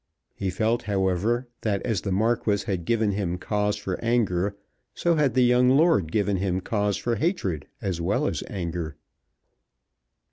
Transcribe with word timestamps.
He 0.33 0.49
felt, 0.49 0.81
however, 0.89 1.47
that 1.61 1.83
as 1.83 2.01
the 2.01 2.11
Marquis 2.11 2.63
had 2.65 2.85
given 2.85 3.11
him 3.11 3.37
cause 3.37 3.75
for 3.77 4.03
anger, 4.03 4.57
so 4.95 5.13
had 5.13 5.35
the 5.35 5.43
young 5.43 5.69
lord 5.69 6.11
given 6.11 6.37
him 6.37 6.59
cause 6.59 6.97
for 6.97 7.17
hatred 7.17 7.67
as 7.83 8.01
well 8.01 8.25
as 8.25 8.41
anger. 8.49 8.95